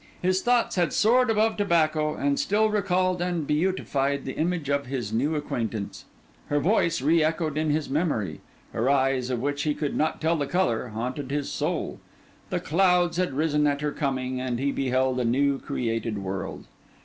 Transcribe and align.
His 0.19 0.41
thoughts 0.41 0.77
had 0.77 0.93
soared 0.93 1.29
above 1.29 1.57
tobacco, 1.57 2.15
and 2.15 2.39
still 2.39 2.71
recalled 2.71 3.21
and 3.21 3.45
beautified 3.45 4.25
the 4.25 4.33
image 4.35 4.67
of 4.67 4.87
his 4.87 5.13
new 5.13 5.35
acquaintance. 5.35 6.05
Her 6.47 6.59
voice 6.59 7.03
re 7.03 7.23
echoed 7.23 7.55
in 7.55 7.69
his 7.69 7.87
memory; 7.87 8.41
her 8.73 8.89
eyes, 8.89 9.29
of 9.29 9.39
which 9.41 9.61
he 9.61 9.75
could 9.75 9.95
not 9.95 10.19
tell 10.19 10.35
the 10.37 10.47
colour, 10.47 10.87
haunted 10.87 11.29
his 11.29 11.51
soul. 11.51 11.99
The 12.49 12.59
clouds 12.59 13.17
had 13.17 13.33
risen 13.35 13.67
at 13.67 13.81
her 13.81 13.91
coming, 13.91 14.41
and 14.41 14.57
he 14.59 14.71
beheld 14.71 15.19
a 15.19 15.23
new 15.23 15.59
created 15.59 16.17
world. 16.17 16.65